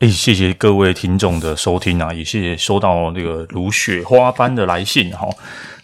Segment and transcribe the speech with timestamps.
[0.00, 5.26] 哎，谢谢各位听众的收听啊，也谢谢收到那个如雪花般的来信哈。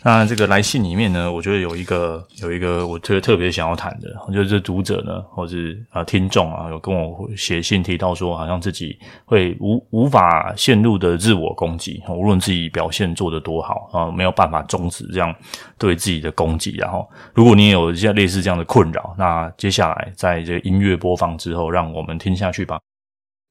[0.03, 15.35] 那这个来信里面呢，我觉得有一个有一个我特特别想要谈的，就是读者呢，或是啊听众啊，有跟我写信提到说，好像自己会无无法陷入的自我攻击，无论自己表现做得多好啊，没有办法终止这样
[15.79, 16.73] 对自己的攻击。
[16.77, 22.79] 然后，如果你也有像类似这样的困扰，那接下来在这个音乐播放之后，让我们听下去吧。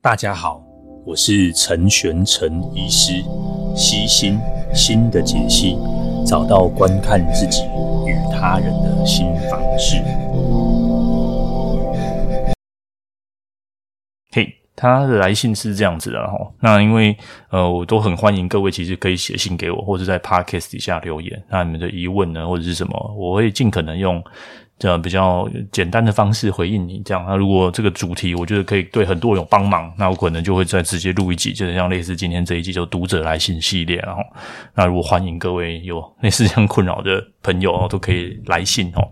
[0.03, 0.59] 大家好，
[1.05, 3.21] 我是陈玄陈医师，
[3.75, 4.39] 悉心
[4.73, 5.77] 心的解析，
[6.25, 7.61] 找到观看自己
[8.07, 9.97] 与他人的新方式。
[14.31, 17.15] 嘿、他的来信是这样子的哈，那因为
[17.51, 24.23] 呃，我都很欢迎各位，其实可以写信给我，或者在 Podcast 底下留言，那你们的疑问呢，或者是什么，我会尽可能用。
[24.81, 27.23] 这样比较简单的方式回应你，这样。
[27.27, 34.23] 那如果这个主题我觉得可以对很多人有帮忙，那我可能就会再直接录一集，就是像类似今天这一集就读者来信系列，然后
[34.73, 39.07] 那如果欢迎各位有类似这样困扰的朋友都可以来信哦。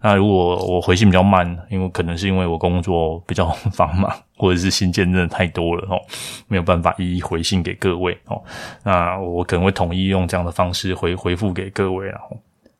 [0.00, 5.98] 那如果我回信比较慢，因为可能是因为我工作比较 繁忙，或者是信件真的太多了哦，
[6.46, 8.40] 没有办法一一回信给各位哦。
[8.84, 12.36] 那我可能会统一用这样的方式回回复给各位，然后。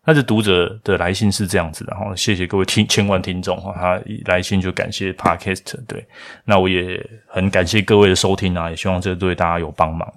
[0.08, 6.02] 那这读者的来信是这样子的，然后谢谢各位听千万听众哈，他来信就感谢 Podcast，对，
[6.46, 10.10] 那我也很感谢各位的收听啊，也希望这对大家有帮忙。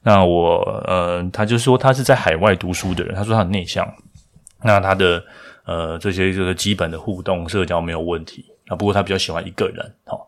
[0.00, 3.84] 那我呃，他就说他是在海外读书的人，他说他很内向，
[4.62, 5.20] 那他的
[5.64, 10.20] 呃这些这个基本的互动社交没有问题，啊，不过他比较喜欢一个人，哦，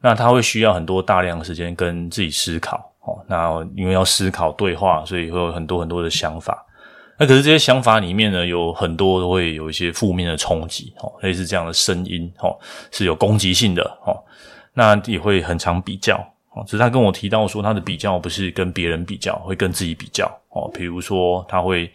[0.00, 6.65] 那他会需要很多大量的时间跟自己思考，哦，那因为要思考对话，所以会有很多很多的想法。
[7.18, 12.54] 那可是这些想法里面呢，有很多都会有一些负面的冲击，哦，类似这样的声音，哦，
[12.90, 14.22] 是有攻击性的，哦，
[14.74, 16.16] 那也会很常比较，
[16.54, 21.90] 哦，只是他跟我提到说，他的比较不是跟别人比较，会跟自己比较，哦，比如说他会，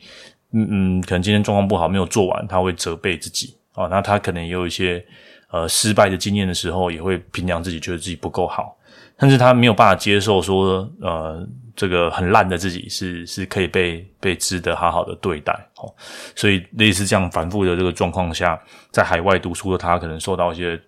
[0.54, 5.06] 嗯嗯，可能今天状况不好，没有做完，他会责备自己，哦，那他可能也有一些
[5.52, 8.76] 呃失败的经验的时候，也会评量自己，觉得自己不够好。
[9.22, 15.94] 但是他没有办法接受说，呃，这个很烂的自己是是可以被被值得好好的对待哦，
[16.36, 20.82] 所以类似这样反复的这个状况下，在海外读书的他可能受到一些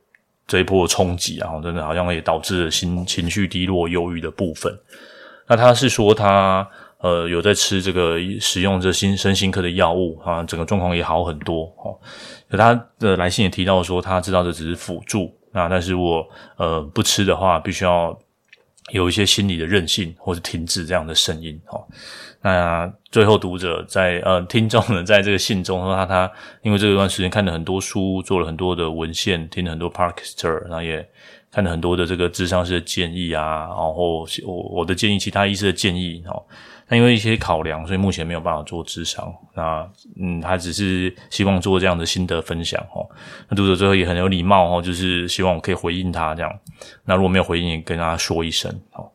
[0.48, 4.76] 这一波冲击，然后真的好像也导致了心情绪低落、忧郁的部分。
[5.48, 6.68] 那他是说他
[6.98, 11.96] 呃有在吃这个使用这心身心科的药物啊，整个状况也好很多哦。
[12.50, 16.28] 可他的来信也提到说，他知道这只是辅助，那但是我
[16.58, 18.20] 呃不吃的话，必须要。
[18.92, 21.86] 有一些心理的任性或者停滞这样的声音哦。
[22.42, 31.08] 那最后读者在呃听众呢，在这个信中说他他因为这段时间看了很多书，做了很多的文献，听了很多 Parkster，然后也
[31.50, 36.44] 看了很多的这个智商师的建议啊，然后我我的建议，其他医师的建议哦。
[36.88, 39.34] 那因为一些考量，所以目前没有办法做咨商。
[39.56, 39.90] 那
[40.20, 43.08] 嗯，他只是希望做这样的心得分享哦。
[43.50, 46.60] 那读者最后也很有礼貌哦，就是希望我可以回应他这样。
[47.06, 49.10] 那如果没有回应，也跟他说一声哦。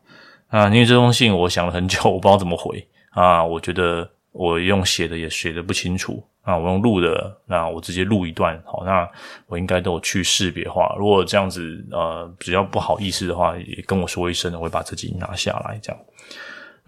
[0.47, 3.43] 啊，因为这封信我想了很久，我不知道怎么回啊。
[3.43, 8.83] 我觉得我用写的也写的不清楚啊，我用录的，那我直接录一段好。
[8.83, 9.07] 那
[9.45, 10.95] 我应该都有去识别化。
[10.97, 16.01] 如果这样子呃比较不好意思的话，也跟我说一声，我会把自己拿下来这样。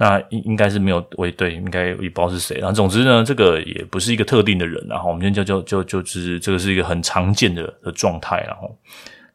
[0.02, 2.58] 那应应该是没有喂，对，应该也不知道是谁。
[2.58, 4.84] 然后总之呢，这个也不是一个特定的人。
[4.90, 8.44] 然后我们今天就就就就是这个是一个很常见的的状态。
[8.48, 8.76] 然后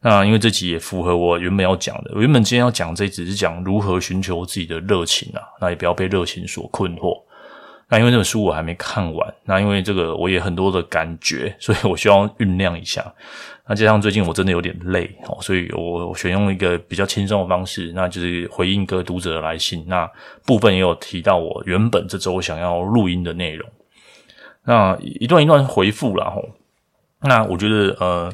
[0.01, 7.17] 那因为这集也符合我原本要讲的，我原本今天要讲这只是讲如何寻求自己的热情啊，那也不要被热情所困惑。
[7.89, 13.13] 那因为这本书我还没看完，那因为这个我也很多的感觉， 所以我需要酝酿一下。
[13.65, 19.85] 那加上最近我真的有点累哦，所以我选用一个比较轻松的方式，那就是回应各读者的来信。
[19.87, 20.09] 那
[20.45, 23.69] 部分也有提到我原本这周想要录音的内容。
[24.63, 26.49] 那一段一段回复啦吼。
[27.21, 28.33] 那我觉得呃，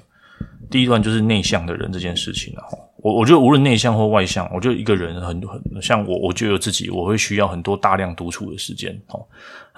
[0.69, 2.92] 第一段就是内向的人这件事情啦吼。
[3.03, 9.19] 我我觉得无论内向或外向，我觉得一个人很很像我，我觉得自己我会需要很多大量独处的时间哦。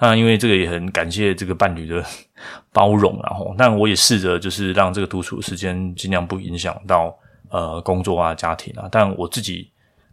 [0.00, 2.04] 那因为这个也很感谢这个伴侣的
[2.72, 7.12] 包容，然后，但我也试着就是让这个独处的时间尽量不影响到
[7.50, 8.88] 呃工作啊、家庭啊。
[8.92, 9.68] 但我自己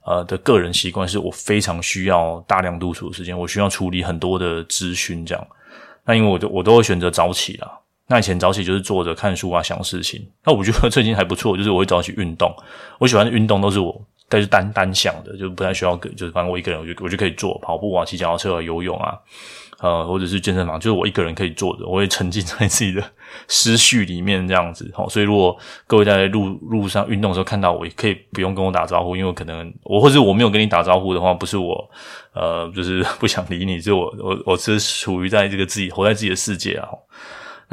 [0.08, 5.48] 呃的个人习惯是我非常需要大量独处的时间，我需要处理很多的资讯这样。
[6.04, 7.80] 那因为我都我都会选择早起啦。
[8.14, 10.24] 那以前早起就是坐着看书啊，想事情。
[10.46, 12.56] 那我觉得最近还不错，就是我会早起运动。
[13.00, 14.00] 我喜欢的运动都是我
[14.30, 19.18] 但是单单向的，就不太需要，就是反正我一个人，我就我就可以做跑步啊、骑脚踏车啊、游泳啊，
[19.80, 23.04] 呃，或者是健身房，就是我一个人可以做的，我会沉浸在自己的
[23.50, 24.94] 思绪里面这样子。
[25.10, 25.58] 所以如果
[25.88, 31.90] 各位在路路上运动的时候看到我，可以不用跟我打招呼，因为可能我或者我没有跟你打招呼的话，不是我
[32.36, 36.88] 呃，就是 不想理你，就我我我是处于在这个自己活在自己的世界啊。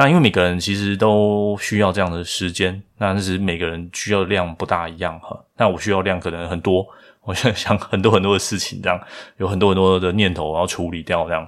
[0.01, 5.39] 那因为每个人其实都需要这样的时间，那只是每个人需要的量不大一样哈。
[5.59, 6.87] 那我需要量可能很多。
[7.21, 8.99] 我现在 想很多很多的事情，这样
[9.37, 11.47] 有很多很多的念头我要处理掉，这样，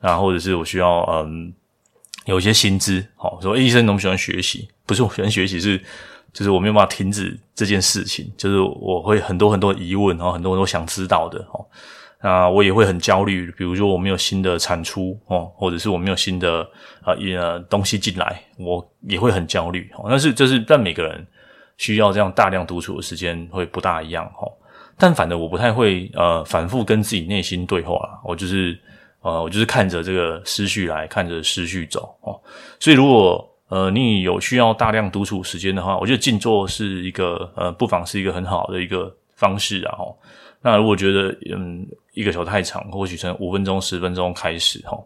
[0.00, 1.52] 然后或者是我需要嗯
[2.24, 5.78] 有一些薪资，好，说医生那么喜欢学习，不是我喜欢学习，是
[6.32, 11.66] 就是我没有办法停止这件事情，就是我会很多很多疑问，然后很多很多想知道的，哦，
[12.22, 16.68] 那我也会很焦虑，比如说我没有新的产出哦，或者是我没有新的
[17.04, 21.26] 呃呃东西进来，我也会很焦虑，哦，但是就是但每个人
[21.78, 24.52] 需要这样大量独处的时间会不大一样，哦。
[24.98, 28.78] 但反正我不太会呃反复跟自己内心对话啦，我就是
[29.22, 32.38] 呃我就是看着这个思绪来，看着思绪走哦。
[32.78, 39.96] 所以如果呃你有需要大量独处时间的话，我觉得静坐是一个呃不妨是一个很好的一个方式啊。
[39.96, 40.14] 齁，
[40.62, 45.02] 那如果觉得嗯一个球太长，或许从五分钟十分钟开始齁。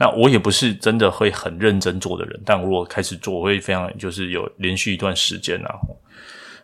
[0.00, 5.74] 那我也不是真的会很认真做的人，但如果开始做，我会非常就是有连续一段时间啊。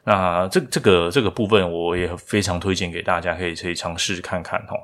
[0.04, 4.78] 那这这个这个部分我也非常推荐给大家，可以可以尝试看看齁。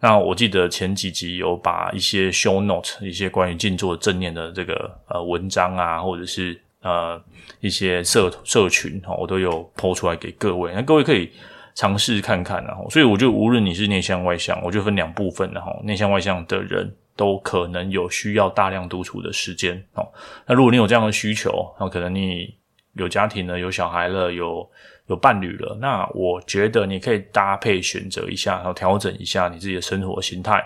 [0.00, 7.18] 那我记得前几集有把一些 show note 一些关于静坐正念的这个呃文章啊，或者是呃
[7.60, 11.30] 一些社社群齁，我都有 po 出来给各位，那各位可以
[11.74, 12.88] 尝试看看然后。
[12.90, 20.06] 所以我觉得无论你是内向外向，我就分两部分然后，内向外向的人都可能有需要大量独处的时间哦。
[20.46, 22.54] 那如果你有这样的需求，那可能你。
[22.96, 24.70] 有家庭了，有小孩了，有
[25.08, 30.64] 有伴侣了，那我觉得你可以搭配选择一下，然后调整一下你自己的生活形态，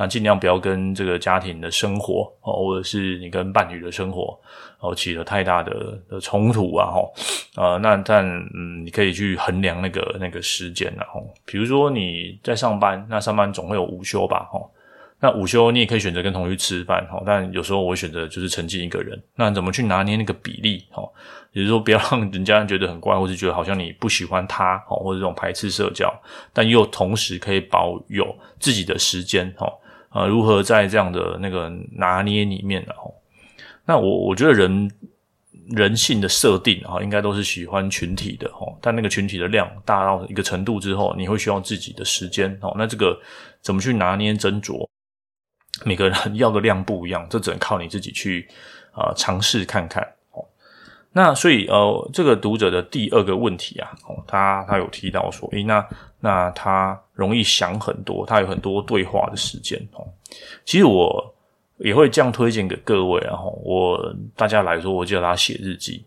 [0.00, 4.34] 那尽量不要跟这个家庭的生活哦，或者是你跟伴侣的生活
[4.78, 7.12] 哦起了太大的的冲突啊，吼，
[7.54, 8.24] 呃，那但
[8.54, 14.70] 嗯，你可以去衡量那个那个时间然后，比如说你在上班，那上班总会有午休吧，吼。
[15.22, 19.22] 那午休你也可以选择跟同学吃饭，哈，但有时候我会选择就是沉浸一个人。
[19.34, 21.06] 那怎么去拿捏那个比例，哈，
[21.52, 26.10] 也就是说不要让人家觉得很怪，或是觉得好像你不喜欢他，哦，或者这种排斥社交，
[26.54, 29.70] 但又同时可以保有自己的时间，哈，
[30.12, 33.14] 呃，如何在这样的那个拿捏里面，然后，
[33.84, 34.90] 那我我觉得人
[35.68, 43.16] 人性的设定，啊，应该都是喜欢群体的，哦，但那个群体的量大到一个程度之后，你会需要自己的时间，哦，那这个
[43.62, 44.84] 怎么去拿捏斟酌？
[45.84, 48.48] 每个人要的量不一样，这只能靠你自己去
[48.92, 50.02] 啊尝试看看
[50.32, 50.44] 哦。
[51.12, 60.08] 那所以呃，这个读者的第二个问题啊，哦，他他有提到说，诶，那那他容易想很多，他有很多对话的时间哦。
[60.64, 61.34] 其实我
[61.76, 66.04] 也会这样推荐给各位啊，我大家来说，我叫他写日记。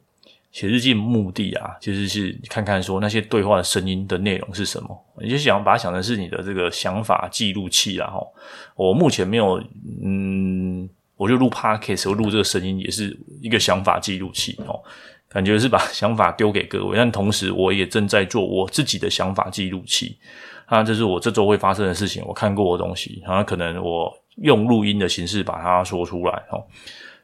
[0.51, 8.06] 写日记目的啊，其实是看看说那些对话的声音的内容是什么，你就想把它想成是你的这个想法记录器啦。
[8.13, 8.27] 齁，
[8.75, 9.59] 我目前没有，
[10.04, 10.88] 嗯，
[11.18, 14.80] 我就录 podcast，我录这个声音也是一个想法记录器哦，
[15.27, 20.19] 感觉是把想法丢给各位，但同时我也正在做我自己的想法记录器。
[20.65, 26.63] 啊，这是我这周会发生的事情，我看过的东西，然后可能我用录音的形式把它说出来哦。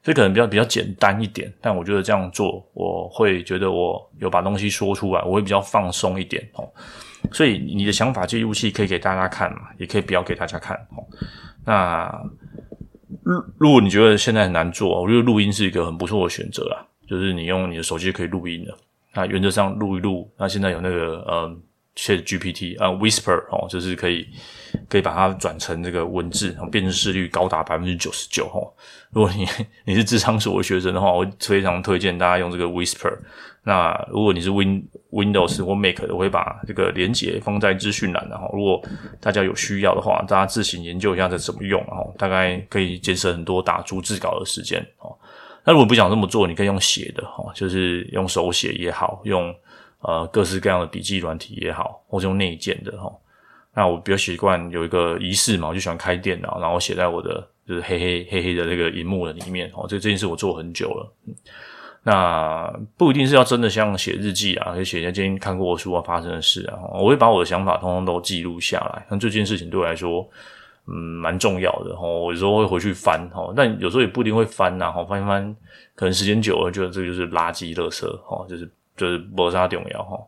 [0.02, 6.68] 这可能比较比较简单一点，但我觉得这样做，我会觉得我有把东西说出来，我会比较放松一点哦。
[7.34, 11.04] 所以你的想法记录器可以给大家看嘛，也可以不要给大家看哦。
[11.66, 12.10] 那
[13.24, 18.74] 如如果你觉得现在很难做，我觉得录音是一个很不错的选择啦，就是你用你的手机可以录音的。
[19.14, 21.58] 那原则上录一录，那现在有那个呃。
[22.00, 24.26] ChatGPT 啊，Whisper 哦，就是可以
[24.88, 28.72] 可以把它转成这个文字，然后辨识率高达百分之九十九哦。
[29.12, 29.46] 如果你
[29.84, 33.14] 你是智商所的学生的话，我非常推荐大家用这个 Whisper。
[33.64, 38.82] 那如果你是 Win Windows 或 Mac 的，我会把这个连接放在资讯栏，然后如果
[39.20, 45.14] 大家有需要的话，大家自行研究一下这怎么用，然后大概可以节省很多打逐字稿的时间哦。
[45.66, 49.54] 那如果不想这么做，你可以用写的哦，就是用手写也好，用。
[50.02, 53.12] 呃，各式各样的笔记软体也好，或是用内建的哈。
[53.74, 59.70] 那我比较习惯有一个仪式嘛，我就喜欢开电脑，然后写在我的就是黑黑黑黑的这个荧幕的里面。
[59.76, 61.14] 哦，这这件事我做很久了。
[62.02, 66.80] 那不一定是要真的像写日记啊，可以写一下今天看过的书啊，发生的事啊。
[66.94, 69.06] 我会把我的想法通通都记录下来。
[69.10, 70.28] 那这件事情对我来说，
[70.88, 71.94] 嗯，蛮重要的。
[71.96, 73.30] 哦，我有时候会回去翻。
[73.34, 74.94] 哦，但有时候也不一定会翻呐。
[74.96, 75.56] 哦，翻一翻，
[75.94, 78.08] 可能时间久了，觉得这就是垃圾、垃圾。
[78.08, 78.70] 哦，就是。
[79.00, 80.20] 就是没啥重要哈，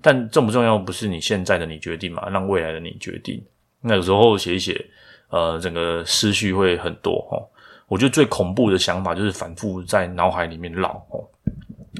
[0.00, 3.42] 但重不重要不是你现在的你决定嘛，让未来的你决定。
[3.82, 4.86] 那有时候写一写，
[5.30, 7.42] 呃，整个思绪会很多哦。
[7.88, 11.26] 我觉得最恐怖的想法就是反复在脑海里面绕哦。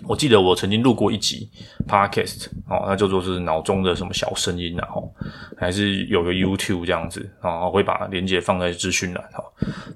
[0.06, 1.48] 我记得我曾经录过一集
[1.88, 5.12] podcast 哦，那叫做是脑中的什么小声音，然后
[5.56, 9.44] 还是有个 YouTube 这样子，然后会把链接放在资讯栏哈。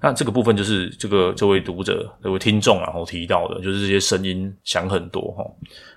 [0.00, 5.44] 那这个部分就是这个这位读者、这位听众然后提到的，就是这些声音想很多哈。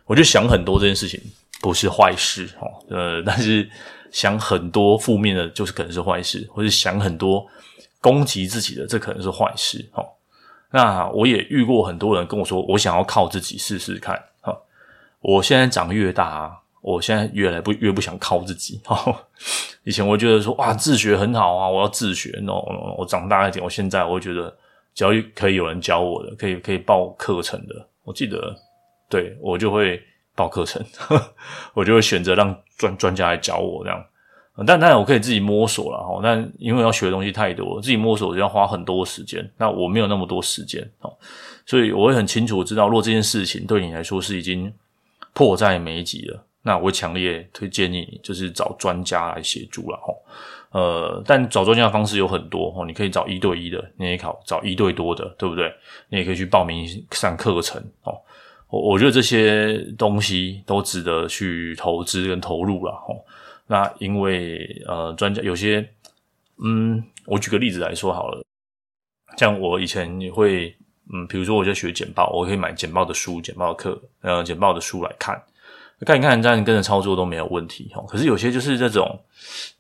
[0.08, 1.22] 我觉得想很多这件事情
[1.62, 3.70] 不是坏事哦，呃， 但是
[4.12, 7.46] 想很多负面的，就是可能是坏事，或是想很多
[8.02, 10.04] 攻击自己的，这可能是坏事哦。
[10.72, 14.58] 那我也遇过很多人跟我说，我想要靠自己试试看哈。
[15.22, 19.26] 我现在长越大，我现在越来不越不想靠自己哈。
[19.84, 22.30] 以前我觉得说哇，自学很好啊，我要自学。
[22.42, 24.54] no no，我长大一点，我现在我觉得，
[24.94, 28.54] 只要可以有人教我的，可以可以报课程的，我记得
[29.10, 30.02] 对我就会
[30.36, 30.84] 报课程，
[31.74, 34.06] 我就会选择让专专家来教我这样。
[34.66, 39.48] 但当然我可以自己摸索了哈，但因为要学的东西太多，自己摸索就要花很多时间。
[39.56, 41.14] 那我没有那么多时间哦，
[41.64, 44.74] 所以我会很清楚知道，如果这件事情对你来说是已经
[45.34, 50.12] 迫在眉睫了，那我会强烈推荐你就是找专家来协助了哈。
[50.72, 55.72] 呃，但找专家的方式有很多哦，你可以找一对一的，你也考找一对多的，对不对？
[56.10, 58.20] 你也可以去报名上课程哦。
[58.70, 63.16] 我我觉得这些东西都值得去投资跟投入了哈。
[63.66, 65.88] 那因为呃，专家有些，
[66.64, 68.44] 嗯，我举个例子来说好了，
[69.38, 70.74] 像我以前也会，
[71.14, 75.42] 嗯，比如说我在学简报，我可以买简报的书、简报课，呃，简报的书来看，
[76.06, 78.02] 看一看，这样跟着操作都没有问题哈。
[78.08, 79.20] 可是有些就是这种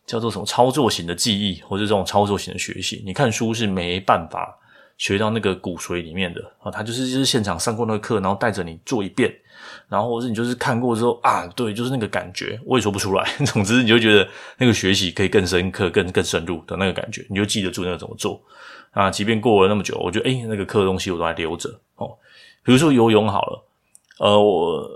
[0.06, 4.58] 叫做什么操作型的记忆，或者这种操作型的学习，你看书是没办法
[4.97, 9.33] 学到那个骨髓里面的啊，他就是就是现场上过那个课，然后带着你做一遍。
[9.89, 13.23] 然后或是你就是看过之后啊，对，就是那个感觉，我也说不出来。
[13.45, 14.27] 总之，你就觉得
[14.57, 18.41] 那个学习可以更深刻、更更深入的那个感觉，你就记得住那个怎么做
[18.91, 19.09] 啊。
[19.09, 22.17] 即便过了那么久，我觉得诶，那个课的东西我都还留着哦。
[22.63, 23.65] 比如说游泳好了，
[24.19, 24.89] 呃，我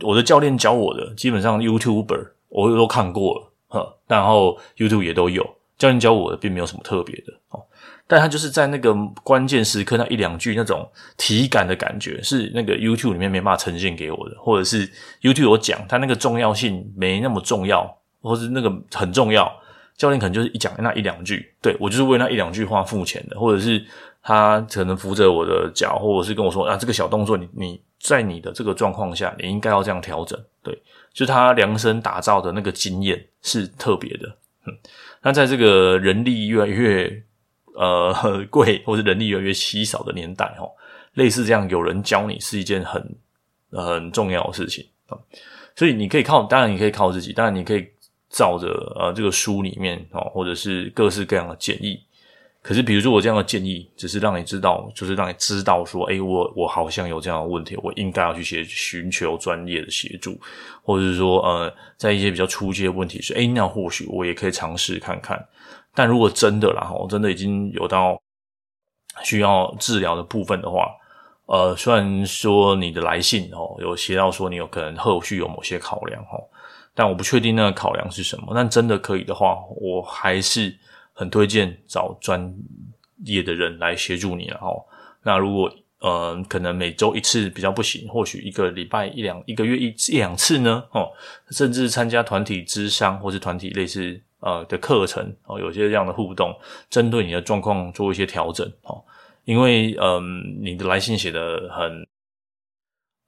[0.00, 5.44] 我的教练教我的，基本上 YouTuber 我都看过了，哈，然后 YouTube 也都有，
[5.78, 7.62] 教练教我的并没有什么特别的哦。
[8.12, 14.86] 但他就是在那个关键时刻那一两句那种体感的感觉，是那个 YouTube 里面没办法呈现给我的，或者是
[15.22, 17.90] YouTube 有讲，他那个重要性没那么重要，
[18.20, 19.50] 或是那个很重要，
[19.96, 23.82] 教练可能就是一讲那一两句，对，我就是为那一两句话付钱的，或者是
[24.22, 30.78] 他可能扶着我的脚，或者是跟我说啊，这个小动作你你在你的这个状况下，你应该要这样调整，对，
[31.14, 34.28] 就他量身打造的那个经验是特别的，
[34.66, 34.76] 嗯，
[35.22, 37.24] 那在这个人力越来越
[37.74, 40.66] 呃， 贵或者人力越来越稀少的年代，哈，
[41.14, 43.16] 类似这样有人教你是一件很
[43.70, 45.16] 很重要的事情啊。
[45.74, 47.88] 所以你可以靠，当然你可以靠自己，当然你可以
[48.28, 52.00] 照着呃这个书里面哦，或者是各式各样的建议。
[52.64, 60.38] 可是，比如说我这样的建议，只是让你知道，就是让你知道说，诶，我我好像有这样的问题，我应该要去协寻求专业的协助，
[60.84, 65.44] 或者是说，呃，在一些比较初阶的问题是，诶，那或许我也可以尝试看看。
[65.94, 68.20] 但如果真的啦，哈，真的已经有到
[69.22, 70.90] 需要治疗的部分的话，
[71.46, 76.40] 呃，虽然说你的来信哦有写到说你有可能后续有某些考量哦，
[76.94, 78.52] 但我不确定那个考量是什么。
[78.54, 80.74] 但真的可以的话，我还是
[81.12, 82.54] 很推荐找专
[83.24, 84.72] 业的人来协助你了哈。
[85.22, 91.10] 那如果呃可能每周一次比较不行，或许一个礼拜一两一个月一一两次呢，哦，
[91.50, 94.22] 甚至参加团体咨商或是团体类似。
[94.42, 96.54] 呃的课程哦，有些这样的互动，
[96.90, 99.02] 针对你的状况做一些调整哦。
[99.44, 100.22] 因为嗯、
[100.62, 102.06] 你的来信写的很，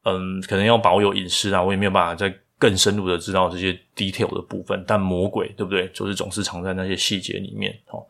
[0.04, 4.85] 嗯，可能要保有隐私啊，我也没有办法再更深入的知道这些 detail 的部分。
[4.87, 5.88] 但魔鬼对不对？
[5.88, 8.06] 就是总是藏在那些细节里面哦。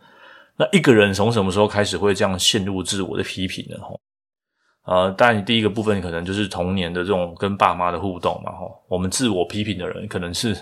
[0.56, 3.78] 那一个人从什么时候开始会这样陷入自我的批评呢？
[3.78, 3.96] 哈，
[4.84, 8.52] 呃，当然第一个部分可能就是童年的这种跟爸妈的互动嘛。
[8.52, 10.54] 哈，我们自我批评的人可能是。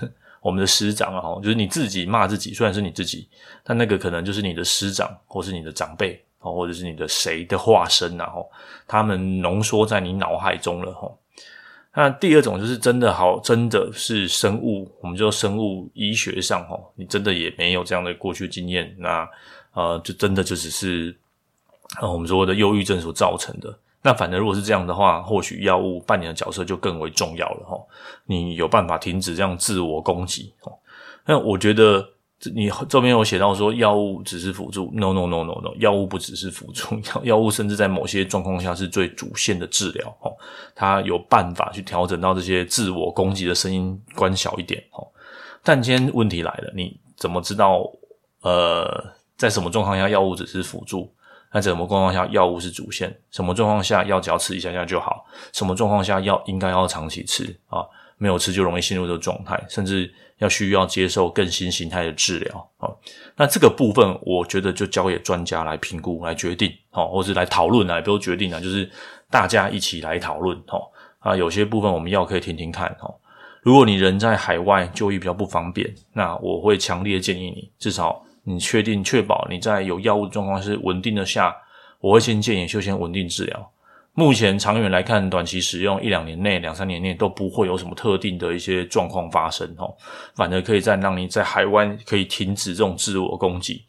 [0.43, 3.29] 我们的师长啊，就是你自己骂自己，虽然是你自己，
[3.63, 8.31] 但那个可能就是你的师长，或是你的长辈，哦或者是你的谁的化身啊，
[8.87, 11.11] 他们浓缩在你脑海中了，哈。
[11.95, 19.29] 那第二种就是真的好，真的是生物，我们就生物医学上，哈，你真的也没有这样的过去经验，那
[19.75, 21.15] 呃，就真的就只是
[22.01, 23.79] 我们说的忧郁症所造成的。
[24.03, 27.79] 那反正如果是这样的话，或许药物扮演的角色就更为重要了哈。
[28.27, 30.73] 你有办法停止这样自我攻击哦？
[31.25, 32.05] 那我觉得
[32.55, 40.33] 你这边有写到说药物只是辅助，no no no no no，药物不只是辅助，药 药物甚至在某些状况下是最主线的治疗哦。
[40.75, 45.07] 它有办法去调整到这些自我攻击的声音关小一点哦。
[45.63, 47.89] 但今天问题来了，你怎么知道
[48.41, 49.13] 呃？
[49.35, 51.13] 在什么状况下药物只是辅助？
[51.53, 53.15] 那什么状况下药物是主线？
[53.31, 55.25] 什么状况下药只要吃一下下就好？
[55.53, 57.85] 什么状况下药应该要长期吃啊？
[58.17, 62.89] 没有吃就容易陷入这个状态，甚至要需要接受更新形态的治疗啊。
[63.37, 68.89] 那这个部分，我觉得就交给专家来评估、来决定，哦，或是来讨论啊，也不用决定啊，就是
[69.29, 70.89] 大家一起来讨论，哦。
[71.19, 73.15] 啊，有些部分我们药可以听听看，哦。
[73.61, 81.55] 如果你人在海外就医比较不方便，那我会强烈建议你，至少你确定确保你在有药物状况是稳定的下，
[82.01, 83.71] 我会先建议就先稳定治疗。
[84.15, 89.95] 目前长远来看，短期使用一两年内、两三年内都不会有什么特定的一些状况发生哦，
[90.35, 93.83] 反而可以再让你在海外可以停止这种自我攻击。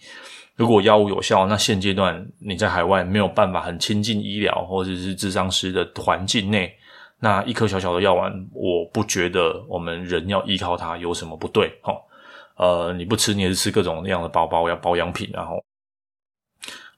[0.55, 6.72] 如果药物有效，那现阶段你在海外没有办法很亲近医疗或者是咨商师的环境内，
[7.19, 11.98] 那一颗小小的药丸，我不觉得我们人要依靠它有什么不对哦。
[12.55, 15.63] 呃，你不吃，你也是吃各种各样的包包要保养品，然后，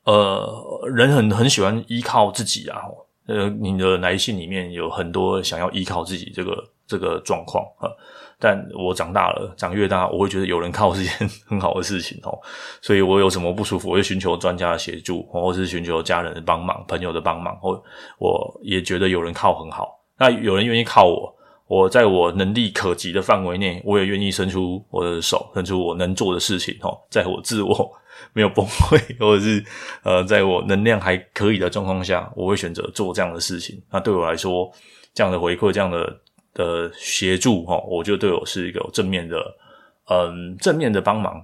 [0.04, 2.82] 呃，人很很喜欢依靠自己啊。
[3.28, 7.90] 呃，你的来信里面有很多想要依靠自己这个这个状况啊，
[8.38, 11.12] 但我长大了，长越大，我会觉得有人靠是件
[11.48, 12.38] 很好的事情哦。
[12.84, 17.82] 所以我有什么不舒服，我会寻求专家的协助，或者是寻求家人的帮忙、朋友的帮忙，或
[18.20, 20.00] 我也觉得有人靠很好。
[20.20, 21.36] 那有人愿意靠我，
[21.68, 27.92] 我在我能力可及的范围内，我也愿意伸出我的手，伸出我能做的事情哦，在我自我。
[28.32, 29.64] 没有崩溃， 或者是
[30.02, 33.82] 呃，在我能量还可以的状况下，我会选择做这样的事情。
[33.92, 34.72] 那对我来说，
[35.14, 36.18] 这样的回馈，这样的
[36.54, 39.38] 的协助，哈，我觉得对我是一个正面的，
[40.10, 41.44] 嗯，正面的帮忙。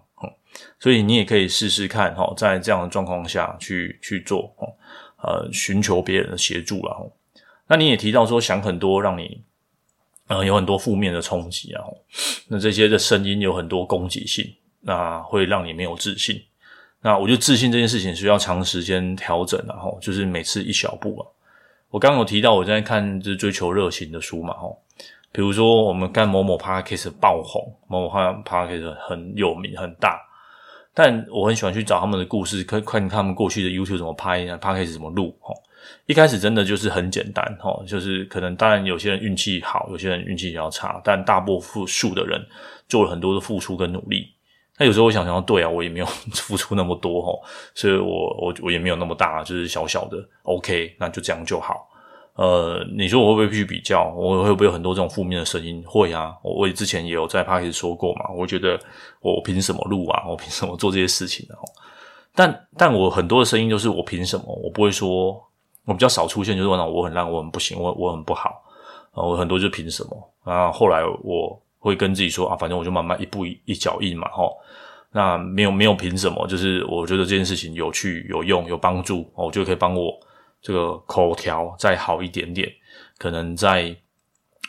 [0.80, 4.54] 所以你也可以试试看，哈，在这样的状况下去去做，
[5.24, 7.12] 呃，寻求别人的协助了。
[7.68, 9.44] 那你也提到说，想很多，让你
[10.32, 11.84] 呃有很多负面的冲击啊。
[12.48, 14.46] 那这些的声音有很多攻击性，
[14.80, 16.42] 那会让你没有自信。
[17.02, 21.28] 那我觉得自信这件事情需要长时间调整，然后就是每次一小步啊。
[21.90, 24.78] 我刚刚有提到我在看就是追求热情的书嘛，吼，
[25.32, 28.10] 比如说我们看某某 podcast 爆红，某某
[28.46, 30.22] podcast 很有名很大，
[30.94, 35.54] 但我很喜欢去找他们的故事，看看他们过去的 YouTube 怎么拍，podcast 怎么录，吼。
[36.06, 42.46] 一开始真的就是很简单，吼，就是可能当然有些人运气好，有些人运气比较差，但大部分数的人
[42.88, 44.28] 做了很多的付出跟努力。
[44.78, 47.40] 那有时候我想想，对啊，我也没有 付出那么多齁，
[47.76, 51.88] 所以我我我也没有那么大，就是小小的，OK，那就这样就好。
[52.34, 54.12] 呃，你说我会不会去比较？
[54.16, 55.84] 我会不会有很多这种负面的声音？
[55.86, 58.80] 会啊，我我之前也有在 Podcast 说过嘛，我觉得
[59.20, 60.24] 我凭什么录啊？
[60.28, 61.56] 我凭什么做这些事情呢？
[62.34, 64.46] 但但我很多的声音都是我凭什么？
[64.64, 65.40] 我不会说，
[65.86, 68.64] 我比较少出现，就是说我很烂，我很不行，我我很不好。
[69.14, 70.34] 我很多就凭什么？
[70.44, 71.62] 啊，后来我。
[71.84, 74.56] 会跟自己说啊，反正我就慢慢一步一一脚印嘛，齁。
[75.12, 80.16] 那没有没有凭什么，就是我觉得这件事情有趣、有用、有帮助，我就可以帮我
[80.62, 82.72] 这个口条再好一点点。
[83.18, 83.96] 可能在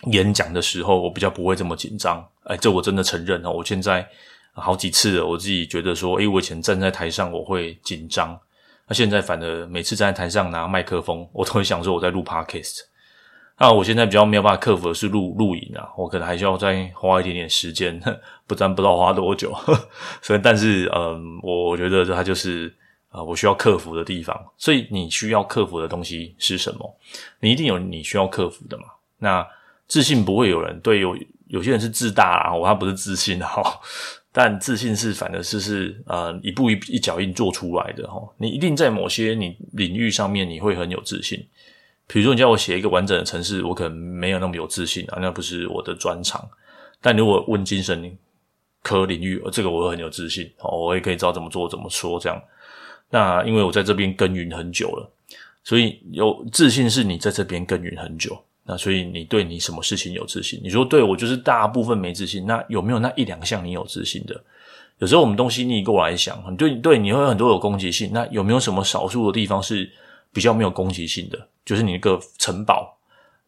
[0.05, 2.27] 演讲的时候，我比较不会这么紧张。
[2.45, 3.51] 哎，这我真的承认哦。
[3.51, 4.09] 我现在
[4.55, 8.41] 好几次了，我自己觉得说，哎，我以前站在台上我会紧张，
[8.93, 12.81] 那现在反而每次站在台上拿麦克风，我都会想说我在录 Podcast。
[13.57, 17.99] 那我现在比较没有办法克服的是录录影啊，我可能还需要再花一点点时间，
[18.47, 19.51] 不 但不知道花多久，
[20.21, 22.71] 所以但是嗯，我觉得它就是
[23.09, 24.39] 啊、我需要克服的地方。
[24.59, 26.95] 所以你需要克服的东西是什么？
[27.41, 28.85] 你一定有你需要克服的嘛。
[29.17, 29.47] 那
[29.89, 33.81] 自信不会有人对，有有些人是自大啊，我他不是自信哈，
[34.33, 38.27] 但自信是反正是是呃一步一一脚印做出来的哈。
[38.39, 41.47] 你一定在某些你领域上面你会很有自信。
[42.09, 46.47] 比如说，你叫我写一个完整的城市，我可能没有那么有自信啊，那不是我的专长。
[47.01, 48.17] 但如果问精神
[48.83, 52.43] 科领域，这个我很有自信，我也可以知道怎么做、怎么说这样。
[53.09, 55.11] 那因为我在这边耕耘很久了，
[55.65, 58.45] 所以有自信是你在这边耕耘很久。
[58.65, 60.61] 那所以你对你什么事情有自信？
[60.63, 64.43] 你说对我就是大部分没自信，那有没有那一两项你有自信的？
[64.99, 68.11] 有时候我们东西逆过来想，对对，你会有很多有攻击性。
[68.13, 69.91] 那有没有什么少数的地方是
[70.33, 71.49] 比较没有攻击性的？
[71.65, 72.97] 就是你那个城堡，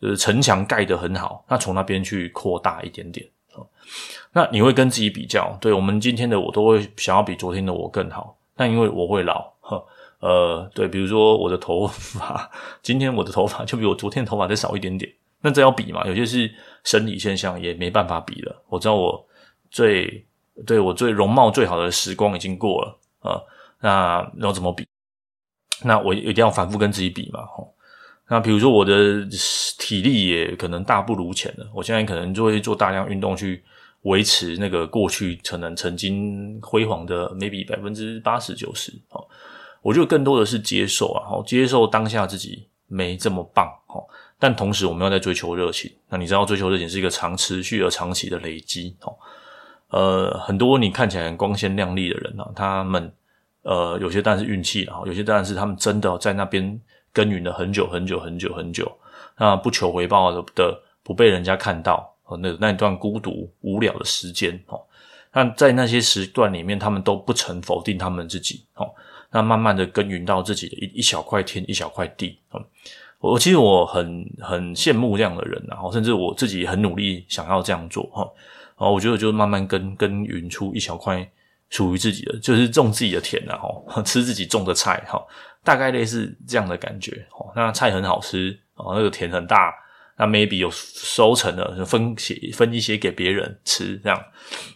[0.01, 3.25] 就是城墙盖得很好，那从那边去扩大一点点，
[4.33, 9.54] 那你会跟自己比较，对，我们今天的我都会想要比昨天的我更好，那因为我会老，
[10.25, 16.03] 呃，对，比如说我的头发， 今天我的头发就比我昨天的头发再少一点点，那这要比嘛？
[16.07, 16.51] 有些是
[16.83, 18.63] 生理现象，也没办法比了。
[18.71, 19.23] 我知道我
[19.71, 20.25] 最
[20.65, 23.37] 对我最容貌最好的时光已经过了啊，
[23.81, 24.87] 那要怎么比？
[25.83, 27.75] 那我一定要反复跟自己比嘛，吼。
[28.27, 29.29] 那比如说我的
[29.79, 33.63] 体力也可能大不如前了，我现在可能就会做大量运动去
[34.05, 38.91] 维持那个过去可能曾经辉煌的 maybe 百分之八十九十。
[39.11, 39.23] 哦，
[39.85, 44.03] 我觉得更多的是接受啊，好，接受当下自己没这么棒，哦，
[44.39, 45.93] 但同时我们要在追求热情。
[46.09, 49.15] 那你知道追求热情是一个长持续而长期的累积，哦，
[49.91, 53.13] 呃，很多你看起来光鲜亮丽的人啊，他们
[53.61, 56.81] 呃有些当然是运气，然后有些当然是他们真的在那边
[57.13, 58.91] 耕耘了很久很久很久很久，
[59.37, 62.11] 那不求回报的的不被人家看到。
[62.27, 64.81] 哦，那那一段孤独无聊的时间哦，
[65.35, 68.91] 那在那些时段里面，他们都不曾否定他们自己哦。
[69.35, 72.61] 那慢慢的耕耘到自己的一一小块天，一小块地啊。
[73.19, 78.23] 我其实我很很羡慕这样的人，然后甚至我自己很努力想要这样做哈。
[78.79, 81.29] 然后我觉得就慢慢耕耕耘出一小块
[81.69, 85.21] 属于自己的，就是种自己的田然后 吃自己种的菜哈，
[85.65, 87.27] 大概类似这样的感觉。
[87.57, 89.75] 那菜很好吃哦，那个田很大。
[90.17, 94.17] 那 maybe 有收成了，分些分一些给别人吃，这样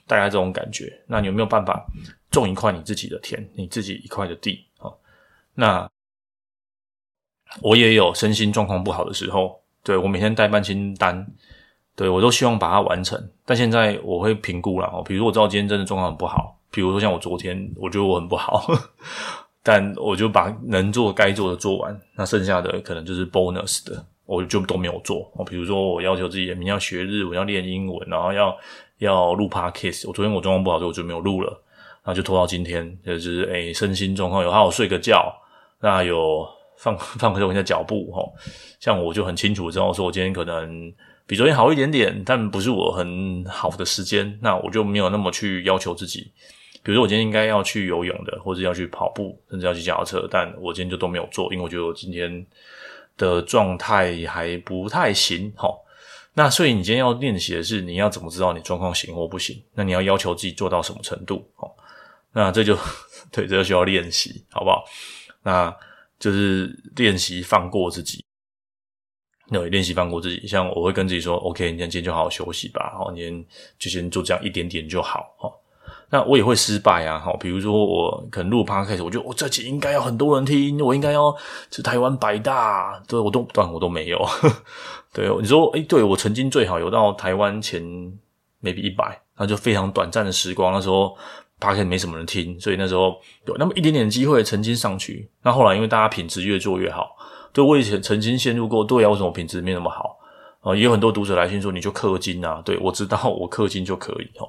[0.05, 0.93] 大概这种感觉。
[1.07, 1.87] 那你有没有办法
[2.39, 4.65] 种一块你自己的田，你自己一块的地？
[4.77, 4.99] 好，
[5.55, 5.89] 那
[7.61, 11.27] 我也有身心状况不好的时候，对，我每天待办清单，
[11.97, 13.31] 对，我都希望把它完成。
[13.45, 18.67] 但现在我会评估了，哦，比如我知道今天真的状况很不好，比如说像我昨天，我觉得我很不好，
[19.63, 24.05] 但我就把能做该做的做完，那剩下的可能就是 bonus 的。
[24.29, 28.55] 我就都没有做，比如说我要求自己明天要学日文，要练英文，然后要
[28.99, 30.07] 要录 podcast。
[30.07, 31.63] 我昨天我状况不好，所以我就没有录了，
[32.09, 35.31] 那就拖到今天，就是诶、身心状况有好好睡个觉，
[35.79, 38.33] 那有放 放松一下脚步齁。
[38.81, 40.91] 像我就很清楚知道说，我今天可能
[41.27, 46.33] 比昨天好一点点，但不是我很好的时间，那我就没有那么去要求自己。
[46.83, 52.47] 比如说我今天应该要去游泳的，或者要去跑步，甚至要去脚踏车，但我今天就都没有做，因为我觉得我今天。
[53.19, 55.77] 的状态还不太行，齁。
[56.35, 59.61] 那所以你今天要练习的是，你要怎么知道你状况行或不行？
[59.75, 61.45] 那你要要求自己做到什么程度？
[61.57, 61.69] 齁。
[62.39, 62.77] 那这就
[63.33, 64.85] 对，这就需要练习，好不好？
[65.43, 65.75] 那
[66.21, 68.25] 就是练习放过自己，
[69.51, 70.47] 对，练习放过自己。
[70.47, 73.45] 像我会跟自己说：“OK，你今天就好好休息吧，好，你今天
[73.77, 75.53] 就先做这样一点点就好，齁。”
[76.11, 81.35] 那我也会失败啊，好，比如说我可能录 podcast，我觉得我这集应该要很多人听，我应该要
[81.71, 84.25] 是台湾百大，对，我都但我都没有，
[85.13, 87.83] 对，你说，诶，对，我曾经最好有到台湾前
[88.63, 91.17] maybe 一百，那就非常短暂的时光，那时候
[91.59, 97.17] 八 k 没什么人听，所以那时候有那么一点点机会曾经上去，那后来因为大家品质越做越好，
[97.53, 100.19] 对，我以前曾经陷入过，对啊，为什么品质没那么好
[100.61, 100.75] 啊？
[100.75, 104.49] 也有很多读者来信说你就氪金啊，对，我知道我氪金就可以哦。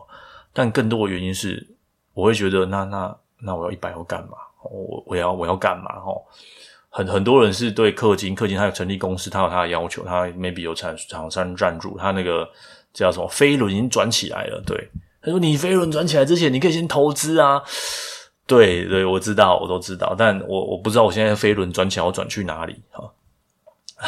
[0.53, 1.75] 但更多的原因是，
[2.13, 4.37] 我会觉得那那那我要一百要干嘛？
[4.63, 5.95] 我我要我要干嘛？
[6.05, 6.21] 哦，
[6.89, 12.47] 很很多人是对氪金，氪金他有成立公司，他有他的要求，他 maybe 有厂厂商赞助，他那个
[12.91, 14.61] 叫什么飞轮已经转起来了。
[14.65, 14.89] 对，
[15.21, 17.61] 他说你飞轮转起来之前，你可以先投资啊。
[18.47, 23.11] 对对，我知道，我都知道，但我我不知道我现在飞轮转起来要转去哪里哈。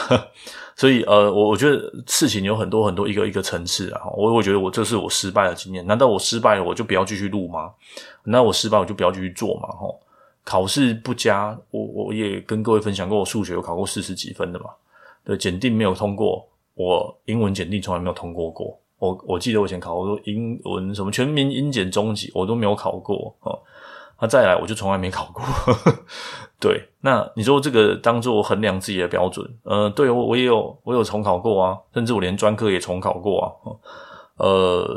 [0.76, 4.02] 所以，呃，我我觉得事情有很多很多一个一个层次啊。
[4.15, 5.86] 我我觉得我这是我失败的经验。
[5.86, 7.71] 难道我失败了我就不要继续录吗？
[8.24, 9.67] 那我失败我就不要继续做嘛？
[9.67, 9.93] 哈，
[10.43, 14.71] 考试不佳，我我也跟各位分享过，我数学有考过四十几分的嘛。
[15.24, 18.80] 对，检定没有通过，我英文检定从来没有通过过。
[19.02, 23.50] 我我记得我以前考过英文什么全民英检中级，我都没有考过啊。
[24.20, 25.44] 那再来，我就从来没考过。
[26.62, 29.44] 对，那你说这个当做衡量自己的标准？
[29.64, 33.50] 呃，对我我也有我有重考过啊，甚至我连专科也重考过啊。
[34.38, 34.88] 呃，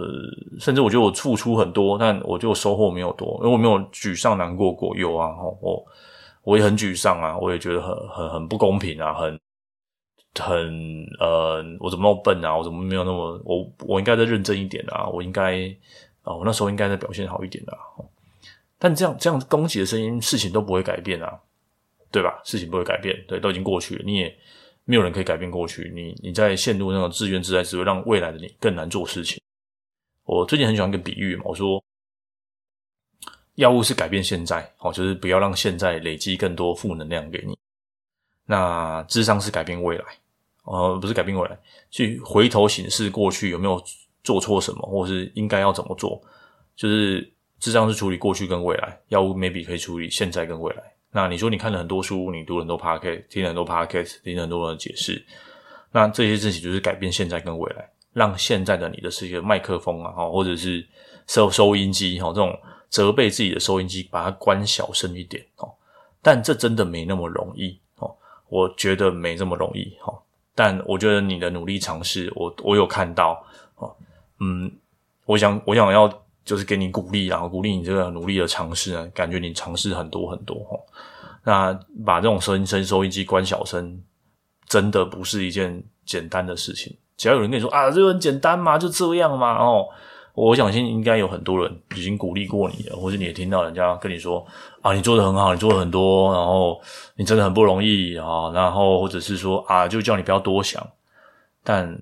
[0.61, 4.95] 甚至我觉得我付出很多，但我就收获没有多，因为我没有沮丧难过过。
[4.95, 5.31] 有啊，
[5.63, 5.83] 我
[6.43, 9.41] 我也很沮丧啊，我也觉得很很很不公平啊，很
[10.41, 12.57] 很呃，我怎么那么笨啊？
[12.57, 15.07] 我怎么没有那么我我应该再认真一点啊？
[15.07, 15.69] 我应该
[16.23, 17.75] 啊，我那时候应该再表现好一点啊。
[18.79, 21.41] 但这样这样攻击的声音，事情都不会改变啊，
[22.11, 22.41] 对吧？
[22.45, 24.37] 事情不会改变，对，都已经过去了，你也
[24.85, 25.91] 没有人可以改变过去。
[25.95, 29.41] 你你在陷入那种自怨自艾，只会让未来的你更难做事情。
[30.25, 31.83] 我最近很喜欢一个比喻嘛，我说，
[33.55, 37.57] 药物是改变现在，哦，就是不要让现在累积更多负能量给你。
[38.47, 40.05] 那智商是改变未来，
[40.65, 41.59] 呃，不是改变未来，
[41.91, 43.83] 去回头审视过去有没有
[44.23, 46.21] 做错什么，或是应该要怎么做，
[46.77, 47.31] 就是。
[47.61, 50.83] 智商是处理过去跟未来，药物 maybe 可以处理现在跟未来。
[51.11, 55.25] 那你说你看了很多书，你读了很多 podcast，听了很多 podcast，听了很多人的解释，
[55.91, 60.87] 那这些事情就是改变现在跟未来，让现在的你的是一个麦克风啊，或者是
[61.27, 62.55] 收收音机哈，这种
[62.91, 65.73] 责备自己的收音机，把它关小声一点哦。
[66.21, 68.15] 但这真的没那么容易哦，
[68.51, 70.13] 我觉得没这么容易哈。
[70.55, 73.45] 但我觉得你的努力尝试，我我有看到
[73.77, 73.89] 啊，
[74.41, 74.71] 嗯。
[75.27, 76.07] 我想我想要
[76.45, 80.79] 就是给你鼓励，然后鼓励你这个努力的尝试啊，感觉你尝试很多很多齁。
[81.45, 81.73] 那
[82.05, 84.03] 把这种声声收音机关小声，
[84.69, 86.95] 真的不是一件简单的事情。
[87.17, 89.87] 只要有人跟你说啊，这个很简单嘛，就这样嘛，哦。
[90.35, 94.47] 我相信应该有很多人已经鼓励过你了，或者你也听到人家跟你说
[94.85, 96.79] 啊，你做的很好，你做了很多，然后
[97.17, 100.87] 你真的很不容易啊，然后或者是说啊，就叫你不要多想。
[101.63, 101.99] 但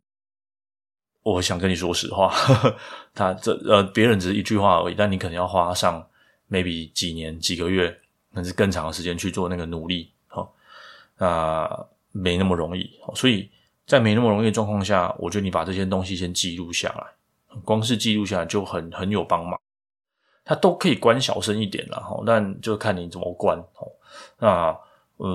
[1.23, 2.77] 我想跟你说实话，呵呵，
[3.15, 6.05] 他这呃，别人只是一句话而已，但你可能要花上
[6.51, 7.97] maybe 几年、几个月，
[8.35, 10.45] 甚至更长的时间去做那个努力，哈，
[11.19, 12.91] 那没那么容易。
[13.15, 13.49] 所以
[13.87, 17.61] 在没那么容易的状况下，我觉得你把这些东西先记录下来。
[17.65, 19.61] 光是记录下来就很很有帮忙，
[20.45, 23.87] 它都可以关小声一点了哈，但就看你怎么关哦。
[24.39, 24.77] 那
[25.19, 25.29] 呃，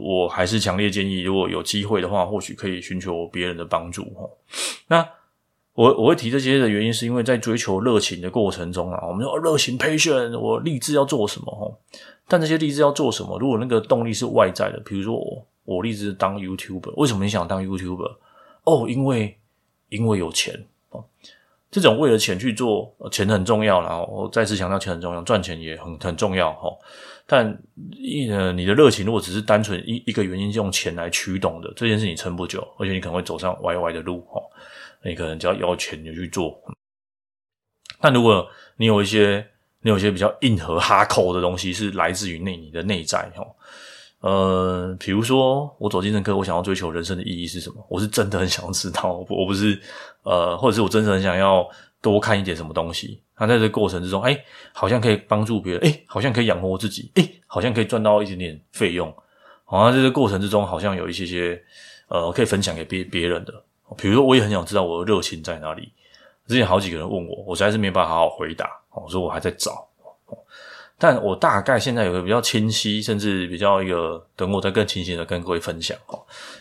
[0.00, 4.30] 我还是强烈建议，如果有机会的话，或许可以寻求别人的帮助哈。
[4.86, 5.06] 那
[5.74, 11.70] 我我会提这些的原因，是因为在追求热情的过程中啊，我们说热情 patient，我立志要做什么哈？
[12.26, 13.38] 但这些立志要做什么？
[13.38, 18.16] 如果那个动力是外在的，比如说我我立志当 YouTuber，为什么你想当 YouTuber？
[18.64, 19.38] 哦，因为
[19.90, 21.04] 因为有钱哦。
[21.70, 26.70] 这种为了钱去做，钱很重要，然后我再次强调钱很重要，赚钱也很很重要哈。
[27.26, 27.46] 但
[27.90, 34.40] 一呃，你的热情如果只是单纯一一个原因用钱来驱动的，这件事你撑不久，而且你可能会走上歪歪的路哈。
[35.02, 36.56] 你可能只要要钱就去做。
[38.00, 39.44] 但如果你有一些
[39.80, 43.44] 你有一些比较硬核哈扣的东西，是来自于内你的内在哈。
[44.26, 47.76] 呃，比如说我走精神科，我想要追求人生的意义是什么？
[47.88, 49.80] 我是真的很想要知道，我不是
[50.24, 51.64] 呃，或者是我真的很想要
[52.02, 53.22] 多看一点什么东西。
[53.38, 54.36] 那在这个过程之中，哎，
[54.72, 59.14] 好像可以帮助别人，哎，好像可以养活自己，哎，好像可以赚到一点点费用。
[59.64, 61.62] 好像在这个过程之中，好像有一些些
[62.08, 63.54] 呃，可以分享给别别人的。
[63.96, 65.92] 比如说，我也很想知道我的热情在哪里。
[66.48, 69.86] 之前好几个人问我，我实在是没办法好好回答，我说我还在找。
[70.98, 76.18] 但我大概现在有个比较清晰，甚至比较一个，等我再更清晰的跟各位分享哦，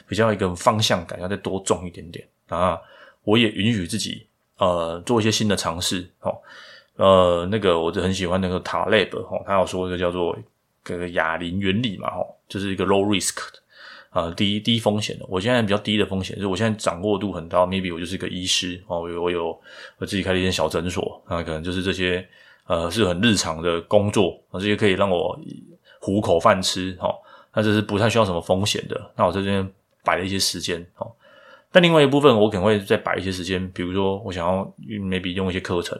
[0.09, 2.77] 比较一个方向感要再多重一点点啊。
[3.23, 6.35] 我也允许自己呃做一些新的尝试哦。
[6.97, 10.37] 呃，那个我就很喜欢那个塔勒布哦，他有说一个叫做
[10.83, 13.59] 这个哑铃原理嘛，哦，就是一个 low risk 的
[14.09, 15.25] 啊，低低风险的。
[15.29, 19.57] 我现在比较低的风险，就是我现在掌握度很高，maybe 我就是一个医师哦，我有
[19.97, 22.27] 我自己开了一间小诊所，那可能就是这些。
[22.67, 25.39] 呃，是很日常的工作，这些可以让我
[25.99, 26.97] 糊口饭吃，
[27.53, 29.11] 那这是不太需要什么风险的。
[29.15, 29.71] 那我在这边
[30.03, 31.09] 摆了一些时间，齁，
[31.71, 35.99] 但另外一部分我可能会再摆一些时间，比如说我想要 maybe 用一些课程，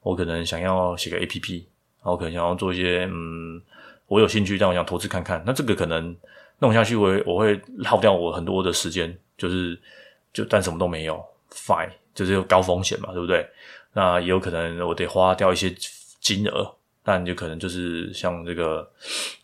[0.00, 1.58] 我可能想要写个 APP，
[2.02, 3.60] 然后可能想要做一些，嗯，
[4.06, 6.16] 我有兴趣，但我想投资看看，那这个可能
[6.60, 9.78] 弄下去，我我会耗掉我很多的时间，就是
[10.32, 11.20] 就但什么都没有
[11.52, 13.46] ，fine，就是高风险嘛，对不对？
[13.96, 15.74] 那也有可能我得花掉一些
[16.20, 16.70] 金额，
[17.02, 18.86] 但就可能就是像这个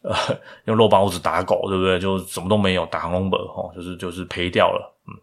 [0.03, 0.15] 呃
[0.67, 1.99] 用肉包子打狗，对不对？
[1.99, 5.17] 就什么都没有，打红本齁，就是就是赔掉了，嗯。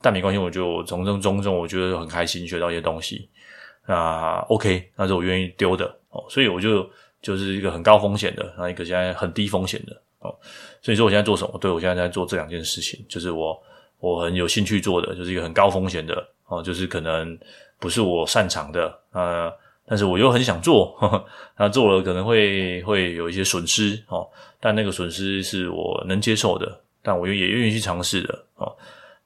[0.00, 3.28] 但没关系，我就从中中中，我觉得很开心，学到一些东西。
[3.86, 6.24] 那 OK，那是我愿意丢的哦。
[6.30, 6.88] 所以我就
[7.20, 10.34] 就是一个很高风险的，那一个现在很低风险的哦。
[10.80, 11.58] 所以说我现在做什么？
[11.60, 13.62] 对，我现在在做这两件事情，就是我
[13.98, 17.38] 我很有兴趣做的，就是一个很高风险的哦，就是可能。
[17.82, 19.52] 不是我擅长的，呃，
[19.84, 21.24] 但是我又很想做，呵呵，
[21.56, 24.24] 那做了可能会会有一些损失哦，
[24.60, 28.72] 但那个损失是我能接受的，但我又也愿意去尝试的哦。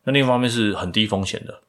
[0.05, 1.61] 那另一方面是很低风险的，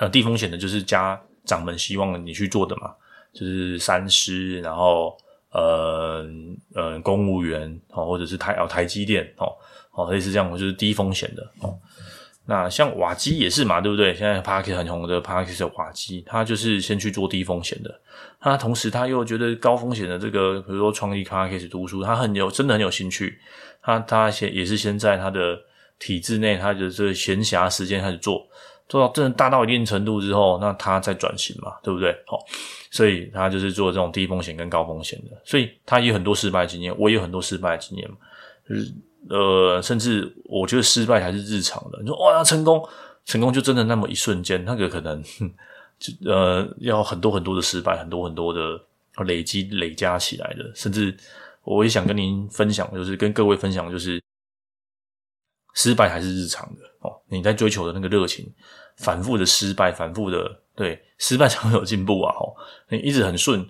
[0.00, 2.94] 呃，低风险的就是家长们希望你去做的嘛，
[3.32, 5.16] 就是三师，然后
[5.52, 6.26] 呃
[6.74, 9.56] 呃公务员哦，或者是台哦台积电哦
[9.92, 11.74] 哦类似这样，就是低风险的哦。
[12.46, 14.14] 那像瓦基也是嘛，对不对？
[14.14, 18.00] 现在 Podcast 很红的 Podcast 的瓦基，他就是先去做低风险的。
[18.38, 23.38] 他同时他又觉得高风险的这个，比如说创立 Podcast 读书，他很有真的很有兴趣。
[23.82, 25.58] 他他先也是先在他的
[25.98, 28.46] 体制内，他的这个闲暇时间开始做，
[28.90, 32.14] 做到真的大到一定程度之后，那他再转型嘛，对不对？
[32.26, 32.38] 好，
[32.90, 35.40] 所以他就是做这种低风险跟高风险的。
[35.44, 38.16] 所以他有很多失败经验，我也有很多失败经验嘛，
[38.68, 38.92] 就是。
[39.28, 41.98] 呃，甚至我觉得失败还是日常的。
[42.00, 42.86] 你说哇，成功，
[43.24, 44.64] 成功就真的那么一瞬间？
[44.64, 45.22] 那个可能
[45.98, 48.80] 就呃要很多很多的失败，很多很多的
[49.24, 50.70] 累积累加起来的。
[50.74, 51.16] 甚至
[51.62, 54.22] 我也想跟您分享，就是跟各位分享，就是
[55.74, 57.20] 失败还是日常的哦。
[57.28, 58.52] 你在追求的那个热情，
[58.96, 62.34] 反复的失败，反复的对失败 才会有进步啊！
[62.36, 62.54] 哦，
[62.88, 63.66] 你一直很顺。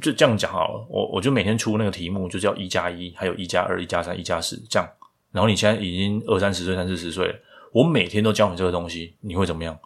[0.00, 4.88] 就这样讲好了，我我就每天出那个题目，就叫一加一，还有一加二、一加三、一加四这样。
[5.30, 7.34] 然后你现在已经二三十岁、三四十岁了，
[7.72, 9.78] 我每天都教你这个东西，你会怎么样？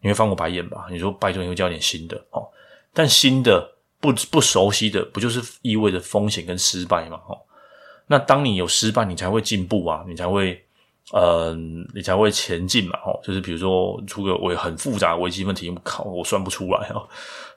[0.00, 0.86] 你会翻过白眼吧？
[0.90, 2.46] 你说拜托，你会教点新的哦。
[2.92, 7.20] 但新的不不熟悉的，不就是意味着风险跟失败吗？
[7.26, 7.38] 哦，
[8.06, 10.60] 那当你有失败，你才会进步啊，你才会。
[11.12, 11.54] 呃，
[11.94, 17.06] 你才会前进嘛，吼，就是比如说出个我很复杂的微积分题目，考我算不出来哦。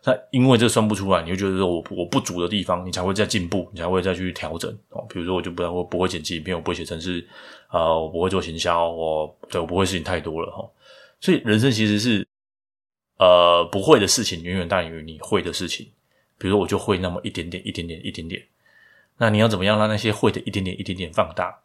[0.03, 5.05] 那因为这算不出来，你就觉得说我我不足的地方，你才会再进步，你才会再去调整哦。
[5.09, 7.25] 比如说我就不我不会剪辑影片，我不会写程式，
[7.71, 10.69] 呃，我不会做行销，我对我不会事情太多了哈。
[11.21, 12.27] 所以人生其实是
[13.17, 15.87] 呃不会的事情远远大于你会的事情。
[16.37, 18.41] 比如说我就会那么一点点，一点点，一点点。
[19.17, 21.57] 那你要怎么样让那些会的一点点，一点点放大？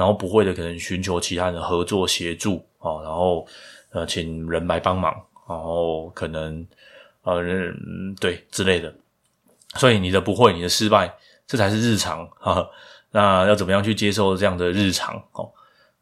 [0.00, 3.46] 然后不会的，可能寻求其他人合作协助啊、然后
[3.92, 5.12] 呃，请人来帮忙，
[5.46, 6.66] 然后可能
[7.22, 7.42] 呃，
[8.18, 8.90] 对之类的。
[9.74, 11.14] 所以你的不会，你的失败，
[11.46, 12.66] 这才是日常啊。
[13.10, 15.22] 那要怎么样去接受这样的日常？
[15.32, 15.52] 哦，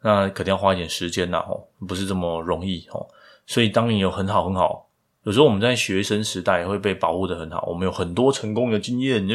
[0.01, 3.05] 那肯定要花一点时间呐，哦，不是这么容易哦。
[3.49, 4.87] 所以当你有很好很好，
[5.25, 9.27] 有时候我们在学生时代会被保护得很好，我们有很多成功的经验，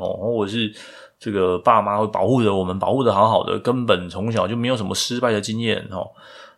[0.00, 0.74] 哦，或者是。
[1.18, 6.06] 这个爸妈会保护着我们，保护得好好的，根本从小就没有什么失败的经验哦。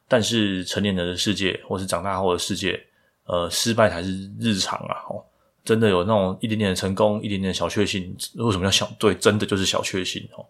[0.08, 2.82] 但是成年人的世界，或是长大后的世界，
[3.26, 4.96] 呃，失败才是日常啊！
[5.10, 5.22] 哦，
[5.62, 8.16] 真的有那种一点点的成功，一点点的小确幸。
[8.36, 8.90] 为什么叫小？
[8.98, 10.44] 对，真的就是小确幸哦。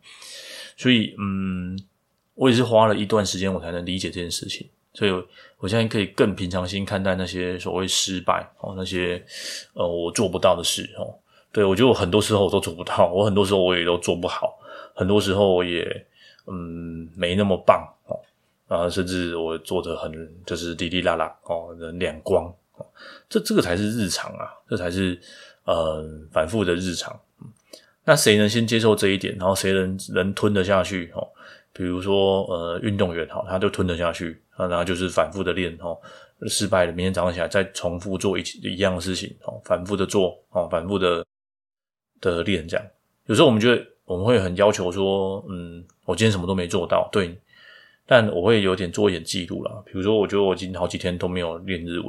[0.77, 1.77] 所以，嗯，
[2.35, 4.65] 我也是花了一段时间，我才能理解这件事情。
[4.95, 5.11] 所以，
[5.59, 9.21] 我现在可以更平常心看待那些所谓失败哦，那些
[9.75, 11.13] 呃我做不到的事哦。
[11.51, 14.59] 对，我觉得我很多时候我都做不到，我很多时候我也都做不好，
[14.95, 16.07] 很多时候我也
[16.47, 18.21] 嗯没那么棒哦，
[18.69, 20.13] 啊，甚至我做的很
[20.45, 22.55] 就是滴滴啦啦哦，人两光，
[23.31, 25.19] 这这个才是日常啊，这才是
[25.65, 27.19] 呃反复的日常。
[28.05, 31.27] 那谁能先接受这一点，然后谁能能吞得下去哦？
[31.73, 35.99] 比如说呃运动员哈，他就吞得下去，然后就是反复的练哦。
[36.47, 41.25] 失败了，明天早上起来再重复做一一样的事情哦，反复的做哦，反复的。
[42.21, 42.87] 的练这样，
[43.27, 47.39] 有时候我们觉得我们会很要求说，嗯，我今天什么都没做到，对，
[48.07, 49.83] 但我会有点做一点记录啦。
[49.85, 52.09] 比如说，我觉得我今天好几天都没有练日文，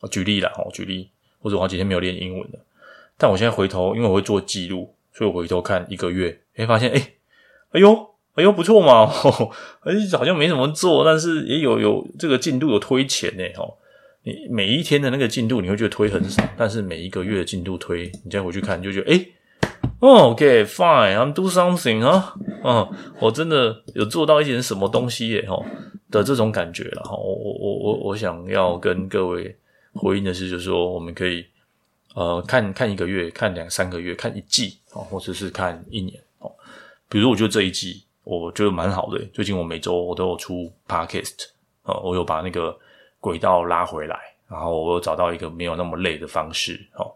[0.00, 2.58] 我举例啦，哦，举例，或者我好几天没有练英文了。
[3.18, 7.14] 但我现在回头，因为我会做记录，所以我回头看一个月，诶，发现，诶，
[7.70, 9.04] 哎呦，哎呦，不错嘛，
[9.84, 13.76] 诶， 好像没怎么做，但是也有有这个进度有推前诶，哦。
[14.24, 19.32] 你每一天的那个进度，你会觉得推很少，但是每一个月的进度推，你再回去看，就觉得，诶、欸、
[19.98, 25.66] OK，fine，I'm do something 啊，嗯，我真的有做到一点什么东西耶，吼
[26.08, 29.56] 的这种感觉了，哈，我我我我我想要跟各位
[29.94, 31.44] 回应的是，就是说，我们可以
[32.14, 36.48] 呃看看一个月，看两三个月，看一季啊，或者是看一年，哦，
[37.08, 41.48] 比如我觉得这一季我觉得蛮好的，最近我每周我都有出 podcast
[41.82, 42.78] 啊，我有把那个。
[43.22, 47.14] 轨道拉回来，然后我有找到一个没有那么累的方式，哦，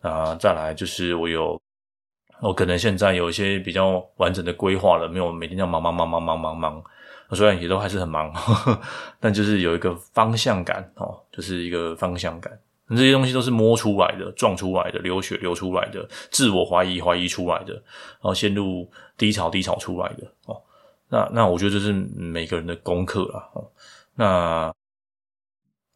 [0.00, 1.58] 啊，再来就是我有，
[2.40, 6.84] 我可能现在有一些比较完整的规划了，没有每天要忙忙忙忙忙忙忙，
[7.30, 8.80] 虽然也都还是很忙，呵呵，
[9.20, 12.52] 但就是有一个方向感，哦，就是一个方向感。
[12.88, 20.60] 这些东西都是摸出来的、撞出来的、流血流出来的、自我怀疑怀疑出来的，然后陷入低潮低潮出来的，哦，
[21.08, 23.64] 那那我觉得这是每个人的功课啦，哦，
[24.16, 24.74] 那。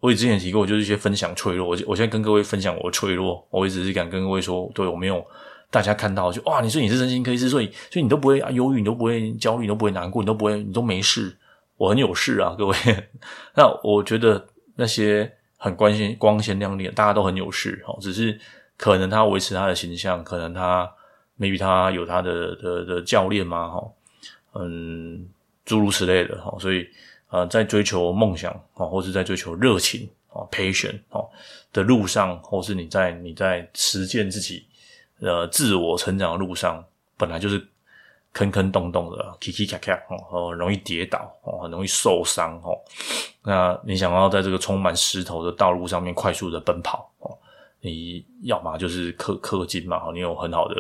[0.01, 1.67] 我也之前提过，就是一些分享脆弱。
[1.67, 5.27] 我我现在跟各位分享我的脆弱，我也只是敢跟各位说，对我没有
[5.73, 11.37] 大家看到就哇，你说你是身心科医师，所以所以你都不会啊忧郁，你都不会焦虑，你都不会难过，你都不会，你都没事。
[11.77, 12.77] 我很有事啊，各位。
[13.57, 18.39] 那我觉得那些很关心光鲜亮丽，大家都很有事哦，只是
[18.77, 20.89] 可能他维持他的形象，可能他
[21.41, 23.85] maybe 他有他的的的教练嘛，哈，
[24.55, 25.27] 嗯，
[25.65, 26.87] 诸如此类的哈，所以。
[27.31, 31.21] 呃，在追求梦想啊，或是在追求热情啊，passion 啊
[31.73, 34.67] 的路上，或是你在你在实践自己
[35.21, 36.83] 呃自我成长的路上，
[37.19, 37.63] 本来就是
[38.33, 42.79] 坑坑洞洞的，起起卡卡哦，容易跌倒哦，很容易受伤哦。
[43.43, 47.37] 那你想要在这个充满石头的道路上面快速的奔跑哦，
[47.81, 50.75] 你要么就是氪氪金嘛，你有很好的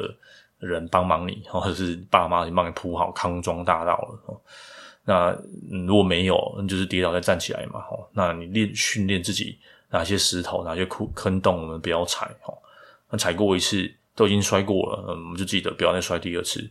[0.58, 4.40] 人帮忙你，或者是爸妈已经帮你铺好康庄大道了哦。
[5.08, 5.34] 那
[5.86, 7.80] 如果没有，那就是跌倒再站起来嘛。
[7.80, 9.58] 吼，那你练训练自己，
[9.90, 12.30] 哪些石头、哪些坑坑洞，我们不要踩。
[12.42, 12.58] 吼，
[13.10, 16.70] 那踩过一次都已经摔过了，嗯，我们就记得不要再摔第二次。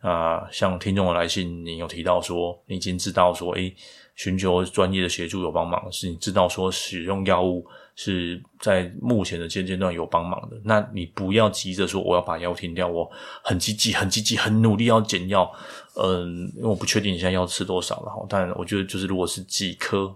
[0.00, 3.74] 啊，像听众的来信，你有提到说，你已经知道说，诶，
[4.14, 7.66] 寻求专业的协助有帮忙，是你知道说使用药物
[8.04, 13.08] 是在目前的现阶段有帮忙的，那你不要急着说我要把药停掉，我
[13.44, 15.48] 很积极、很积极、很努力要减药。
[15.94, 20.12] 嗯，因为我不确定你现在要吃多少了哈，但我觉得就是如果是几颗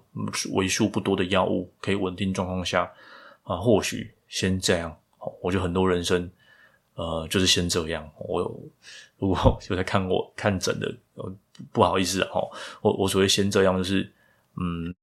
[0.53, 2.91] 为数不多的药物可以稳定状况下
[3.45, 4.97] 啊，或许先这样。
[5.41, 6.29] 我觉得很多人生，
[6.95, 8.09] 呃，就是先这样。
[8.19, 8.61] 我有
[9.19, 9.37] 如果
[9.71, 10.93] 有在看我看诊的，
[11.73, 12.41] 不好意思哈，
[12.81, 14.11] 我我所谓先这样，就是
[14.57, 14.95] 嗯，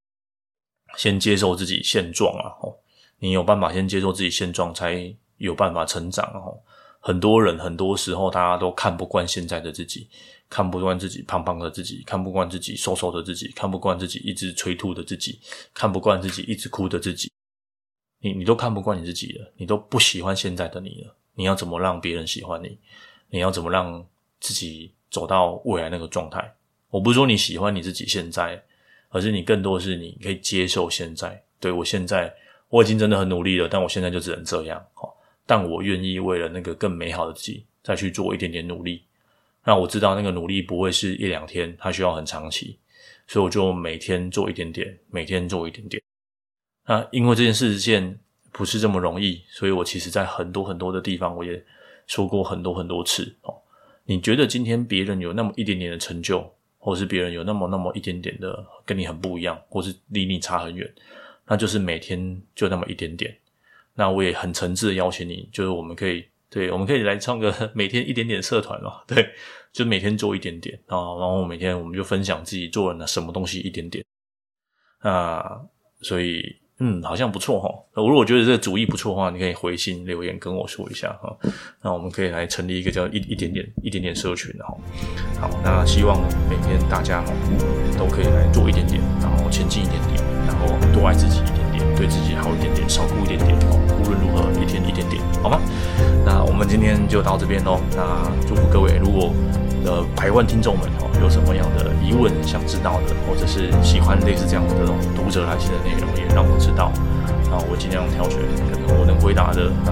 [0.98, 2.52] 先接受自己现状啊。
[2.62, 2.76] 哦，
[3.20, 6.26] 你有办法先接受自己现状，才有办法成长。
[6.34, 6.60] 哦，
[7.00, 10.08] 很多人很多时候大家都看不惯现在的自己，
[10.50, 15.40] 看不惯自己胖胖的自己，看不惯自己瘦瘦的自己，看不惯自己一直催吐的自己，
[15.74, 17.32] 看不惯自己一直哭的自己。
[18.20, 22.80] 你你都看不惯你自己了，你都不喜欢现在的你了，你要怎么让别人喜欢你？
[23.30, 24.06] 你要怎么让
[24.40, 26.56] 自己走到未来那个状态？
[26.90, 28.64] 我不是说你喜欢你自己现在，
[29.14, 31.42] 而是你更多是你可以接受现在。
[31.60, 32.34] 对，我现在
[32.68, 34.84] 我已经真的很努力了，但我现在就只能这样。
[34.96, 39.04] 好，但我愿意为了那个更美好的自己再去做一点点努力。
[39.64, 42.78] 那我知道那个努力不会是一两天，它需要很长期，
[43.28, 46.02] 所以我就每天做一点点，每天做一点点。
[46.86, 48.20] 那因为这件事件
[48.52, 51.64] 不是这么容易，所以我其实在很多很多的地方我也
[52.08, 53.56] 说过很多很多次哦。
[54.06, 56.54] 你觉得今天别人有那么一点点的成就，
[56.84, 60.94] 或是别人有那么那么一点点的跟你很不一样，或是离你差很远，
[61.48, 63.34] 那就是每天就那么一点点。
[63.94, 69.30] 那我也很诚挚的邀请你，就是我们可以对，我们可以来创个 每天一点点社团嘛，对，
[69.72, 74.04] 就每天做一点点啊，然后每天我们就分享自己做了什么东西一点点。
[75.02, 75.66] 那
[76.02, 76.63] 所以。
[76.86, 77.70] 嗯，好像不错哈。
[77.94, 81.34] 如果觉得这个主意不错的话，你可以回信留言跟我说一下哈。
[81.82, 84.76] 那我们可以来成立一个叫一一点点一点点社群哈。
[85.40, 86.20] 好，那希望
[86.50, 87.32] 每天大家哈
[87.98, 93.73] 都可以来做一点点，然后前进一点点，然后多爱自己一点点，对自己好一点点，少哭一点点。
[94.14, 95.60] 如何，一天一点点，好吗？
[96.26, 97.80] 那我们今天就到这边喽。
[97.96, 99.34] 那祝福各位，如果
[99.86, 106.86] 呃百万听众们哦有什么样的疑问想知道的，或者是喜欢类似这样的这种读者来信的内容，也让我知道，
[107.52, 108.40] 啊，我尽量挑选
[108.72, 109.92] 可能我能回答的，那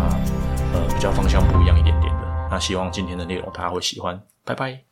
[0.73, 2.21] 呃比较方向不一样一点点的。
[2.49, 4.90] 那希望今天的内容大家会喜欢，拜拜。